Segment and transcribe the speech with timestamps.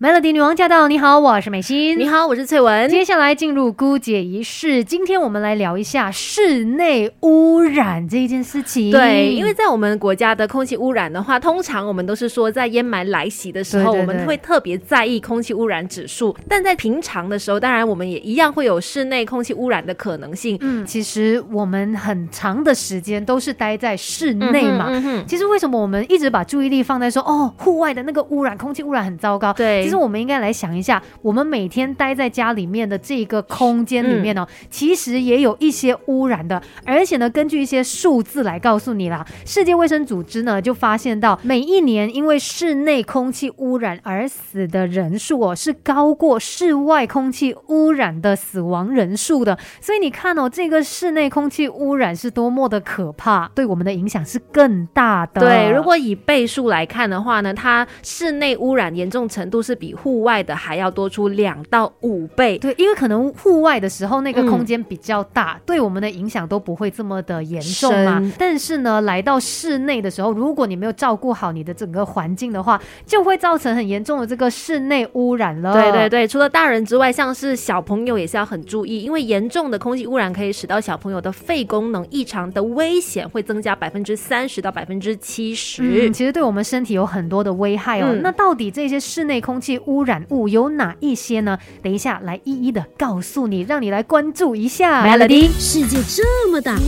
[0.00, 0.88] Melody 女王驾到！
[0.88, 1.96] 你好，我是美心。
[1.96, 2.90] 你好，我是翠文。
[2.90, 8.90] 接下来进入姑姐仪式，今天我们来聊一下室内污染这一件事情。
[8.90, 16.36] 对，因为在我们国家的空气污染的话，通常我们都是说在烟霾来袭的时候，我们会特别在意空气污染指数。
[16.48, 20.58] 但在平常的时候，当然我们也一样会有室内空气污染的可能性。
[20.60, 24.88] 嗯，其实我们很长的时间都是待在室内嘛。
[24.88, 29.52] 嗯其实为什么我们一直把注意力放在说哦，户外的那个污染，空气污染很糟糕？
[29.52, 30.04] 对，其实。
[30.04, 36.60] 我们应该来想一下，我们每天待在家里面的这个空间里面呢，其实也有一些污染的。
[36.84, 49.56] 而且呢，根据一些数字来告诉你啦，世界卫生组织呢就发现到，每一年因为室内空气污染而死的人数哦，是高过室外空气污染的死亡人数的。
[49.80, 55.40] 所以你看哦，这个室内空气污染是多么的可怕，对我们的影响是更大的。
[55.40, 59.73] 对，如果以倍数来看的话呢，它室内污染严重程度是。
[59.74, 68.32] 比户外的还要多出两到五倍，对，因为可能户外的时候那个空间比较大，对我们的影响都不会这么的严重嘛。
[68.38, 75.72] 但是呢，来到室内的时候，如果你没有照顾好你的整个环境的话，就会造成很严重的这个室内污染了。
[75.72, 86.10] 对对对，除了大人之外，像是小朋友也是要很注意，因为严重的空气污染可以使到小朋友的肺功能异常的危险会增加百分之三十到百分之七十。
[86.12, 88.14] 其实对我们身体有很多的危害哦。
[88.22, 89.63] 那到底这些室内空气？
[89.86, 91.58] 污染物有哪一些呢？
[91.82, 95.06] 等一下来一一的告诉你，让你来关注一下。
[95.06, 96.78] Melody，世界这么大，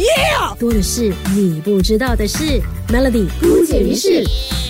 [0.58, 2.60] 多的是你不知道的事。
[2.88, 4.24] Melody，不解于事。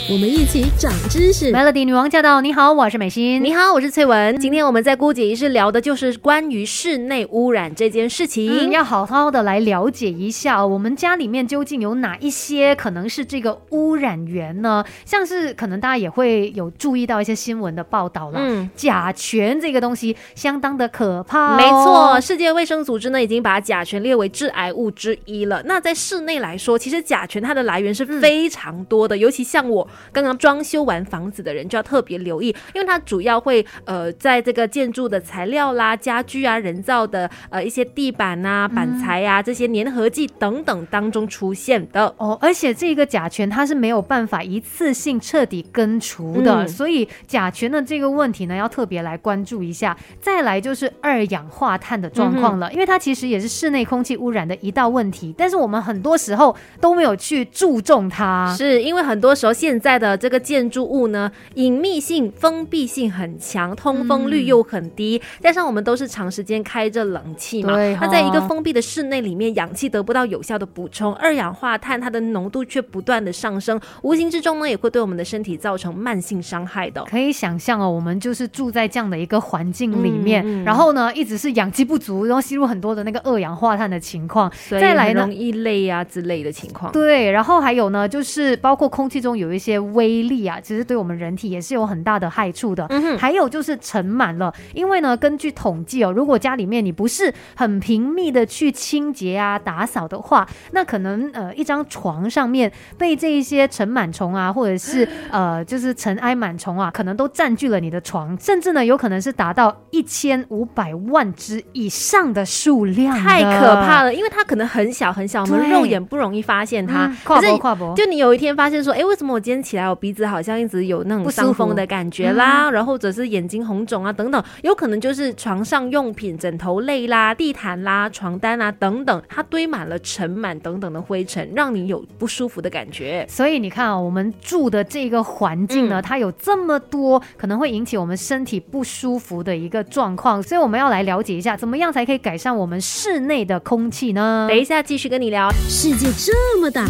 [0.09, 1.51] 我们一起长知识。
[1.51, 2.41] Melody 女王驾到！
[2.41, 3.43] 你好，我是美心。
[3.43, 4.39] 你好，我是翠文。
[4.39, 14.85] 今天我们在姑姐仪式聊的就是关于室内污染这件事情，要好好的来了解一下，我们家里面究竟有哪一些可能是这个污染源呢？
[15.05, 21.57] 像是可能大家也会有注意到一些新闻的报道了，嗯，甲醛这个东西相当的可怕。
[21.57, 25.61] 没错，世界卫生组织呢已经把甲醛列为致癌物之一了。
[25.65, 29.89] 那在室内来说，其实甲醛它的来源是非常多的，尤其像我。
[30.13, 42.39] 刚刚装修完房子的人就要特别留意，因为它主要会呃在这个建筑的材料啦、家具啊、人造的呃一些地板啊、板材啊这些粘合剂等等当中出现的哦。
[42.41, 49.97] 而且这个甲醛它是没有办法一次性彻底根除的，所以甲醛的这个问题呢要特别来关注一下。
[50.21, 77.05] 再来就是二氧化碳的状况了，因为它其实也是室内空气污染的一道问题，但是我们很多时候都没有去注重它，是因为很多时候现在的这个建筑物呢，隐秘性、封闭性很强，通风率又很低，加上我们都是长时间开着冷气嘛，那在一个封闭的室内里面，氧气得不到有效的补充，二氧化碳它的浓度却不断的上升，无形之中呢，也会对我们的身体造成慢性伤害的。
[77.05, 86.91] 可以想象哦，我们就是住在这样的一个环境里面，然后呢，一直是氧气不足，然后吸入很多的那个二氧化碳的情况，再来呢，容易累啊之类的情况。
[86.93, 90.27] 对，然后还有呢，就是包括空气中有一些微。
[90.27, 92.85] 力啊，其实对我们人体也是有很大的害处的。
[92.91, 114.13] 嗯还有就是尘螨了，因为呢，根据统计哦，如果家里面你不是很频密的去清洁啊、打扫的话，那可能呃一张床上面被这一些尘螨虫啊，或者是呃就是尘埃螨虫啊，可能都占据了你的床，甚至呢有可能是达到一千五百万只以上的数量，太可怕了。
[114.13, 117.15] 因为它可能很小很小，我们肉眼不容易发现它。
[117.25, 133.27] 跨博跨博，就你有一天发现说，哎，为什么我今天起来我鼻子好像一直有那种伤风的感觉啦，然后或者是眼睛红肿啊等等，有可能就是床上用品、枕头类啦、地毯啦、床单啊等等，它堆满了尘螨等等的灰尘，让你有不舒服的感觉。
[133.29, 144.47] 所以你看啊，我们住的这个环境呢，它有这么多可能会引起我们身体不舒服的一个状况，所以我们要来了解一下，怎么样才可以改善我们室内的空气呢？
[144.49, 145.51] 等一下继续跟你聊。
[145.69, 146.87] 世界这么大，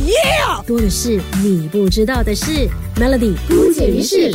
[0.67, 2.66] 多的是你不知道的事。
[2.97, 3.35] Melody。
[3.49, 4.31] 姑姐于是，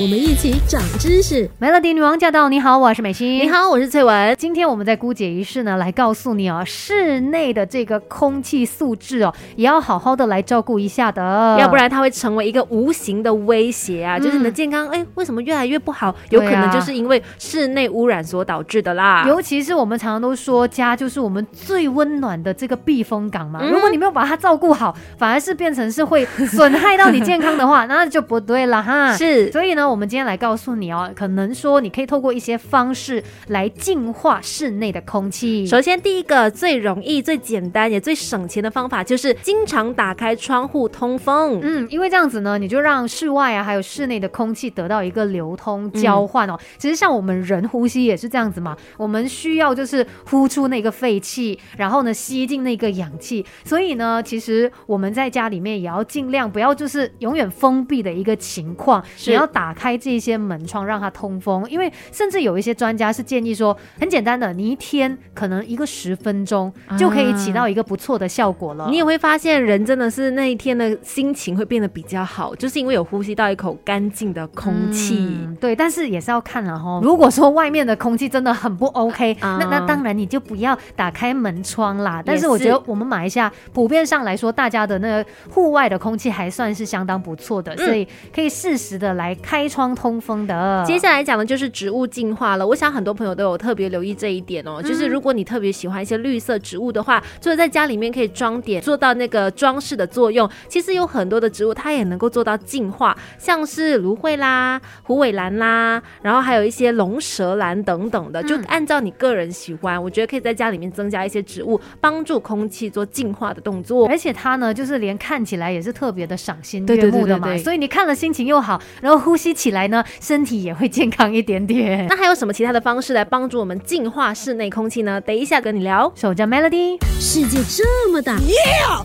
[0.00, 1.48] 我们一起长知识。
[1.60, 2.48] Melody 女王驾到！
[2.48, 3.38] 你好，我是美心。
[3.38, 4.34] 你好，我是翠文。
[4.38, 14.18] 今天我们在姑姐仪式呢，来告诉你哦，室内的这个空气素质哦，也要好好的来照顾一下的，要不然它会成为一个无形的威胁啊！
[14.18, 16.14] 就是你的健康，哎，为什么越来越不好？
[16.30, 19.24] 有可能就是因为室内污染所导致的啦。
[19.26, 23.60] 尤其是我们常常都说，家就是我们最温暖的这个避风港嘛。
[23.62, 28.38] 如果你没有把它照顾好，反而是变成是会损害到你健康的话，那就不。
[28.48, 35.66] 对了哈，是，所以呢，我们今天来告诉你哦，可能说你可以透过一些方式来净化室内的空气。
[35.66, 41.58] 首先，第一个最容易、最简单也最省钱的方法，就是经常打开窗户通风。
[41.62, 46.58] 嗯，因为这样子呢，你就让室外啊，还有室内的空气得到一个流通交换哦。
[46.78, 53.44] 其实像我们人呼吸也是这样子嘛，我们需要就是呼出那个废气，然后呢吸进那个氧气。
[53.64, 61.64] 所以呢，其实我们在家里面也要尽量不要就是永远封闭的一个情况，你要打开这些门窗让它通风。
[61.70, 68.88] 因为甚至有一些专家是建议说，很简单的，你一天可能一个十分钟就可以起到一个不错的效果了。
[68.88, 75.38] 你也会发现，人真的是那一天的心情会变得比较好，就是因为有呼吸到一口干净的空气。
[75.60, 77.00] 对，但是也是要看了哈。
[77.02, 82.22] 如果说外面的空气真的很不 OK，那 那当然你就不要打开门窗啦。
[82.24, 90.84] 但是我觉得我们马来西亚普遍上来说，大家的那个户外的空气还算是相当不错的，所以可以适时的来开窗通风的。
[90.86, 92.66] 接下来讲的就是植物净化了。
[92.66, 100.48] 我想很多朋友都有特别留意这一点哦，就是如果你特别喜欢一些绿色植物的话，就是在家里面可以装点，做到那个装饰的作用。
[100.68, 114.08] 其实有很多的植物它也能够做到净化，像是芦荟啦、虎尾兰啦，然后还有一些龙舌兰等等的，就按照你个人喜欢，我觉得可以在家里面增加一些植物，帮助空气做净化的动作。
[114.08, 122.06] 而且它呢，就是连看起来也是特别的赏心悦目的嘛，所以你看了心情又好，然后呼吸起来呢，身体也会健康一点点。
[122.08, 125.20] 那还有什么其他的方式来帮助我们净化室内空气呢？
[125.20, 126.10] 等一下跟你聊。
[126.14, 128.38] 手叫 Melody，世界这么大，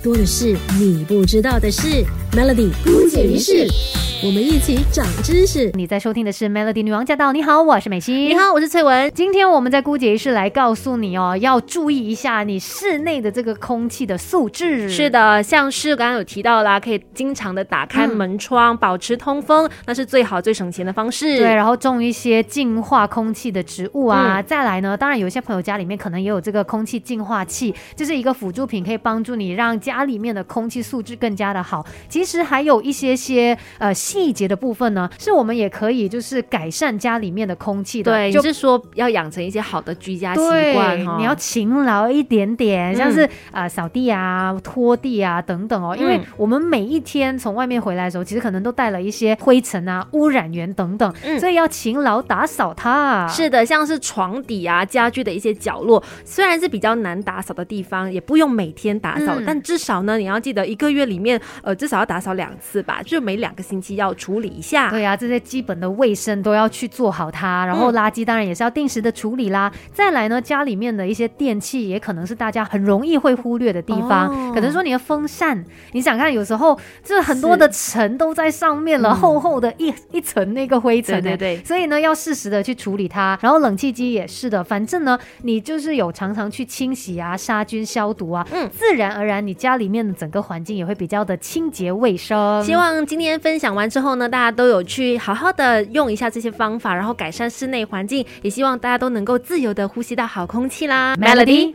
[0.04, 2.06] 多的是你不知道的事。
[2.34, 4.13] Melody 不解于事。
[4.26, 5.70] 我们一起长知识。
[5.74, 7.34] 你在收听的是 Melody 女王驾到。
[7.34, 8.30] 你好，我是美心。
[8.30, 9.12] 你好，我是翠文。
[9.14, 14.90] 今天我们在姑姐是来告诉你哦，要注意一下你室内的这个空气的素质。
[14.90, 21.40] 是的，像是刚刚有提到啦，可以经常的打开门窗，保持通风，那是最好最省钱的方式。
[21.40, 24.42] 对，然后种一些净化空气的植物啊。
[24.42, 31.86] 再来呢，当然有些朋友家里面可能也有这个空气净化器，就是一个辅助品，可以帮助你让家里面的空气素质更加的好。
[32.08, 33.94] 其实还有一些些呃。
[34.14, 38.12] 细节的部分呢，是我们也可以就是改善家里面的空气的。
[38.12, 40.42] 对，就是说要养成一些好的居家习
[40.74, 45.98] 惯你要勤劳一点点，像是啊扫地啊、拖地啊等等哦。
[45.98, 53.28] 因为我们每一天从外面回来的时候，其实可能都带了一些灰尘啊、污染源等等，所以要勤劳打扫它。
[53.28, 64.03] 是的，像是床底啊、家具的一些角落，虽然是比较难打扫的地方，也不用每天打扫，但至少呢，你要记得一个月里面呃至少要打扫两次吧，就每两个星期要。
[64.04, 67.66] 要处理一下，对啊，这些基本的卫生都要去做好它。
[67.66, 69.72] 然后垃圾当然也是要定时的处理啦。
[69.94, 74.54] 再来呢，家里面的一些电器也可能是大家很容易会忽略的地方。
[74.54, 75.64] 可能说你的风扇，
[75.94, 81.22] 你想看，有时候这很多的尘都在上面了，厚厚的一一层那个灰尘。
[81.24, 81.58] 对对。
[81.64, 83.38] 所以呢，要适时的去处理它。
[83.42, 92.64] 然后冷气机也是的，反正呢，你就是有常常去清洗啊、杀菌消毒啊，嗯，自然而然你家里面的整个环境也会比较的清洁卫生。
[92.64, 93.90] 希望今天分享完。
[93.90, 101.16] 之后呢，大家都有去好好的用一下这些方法，然后改善室内环境，也希望大家都能够自由的呼吸到好空气啦。
[101.18, 101.72] Melody。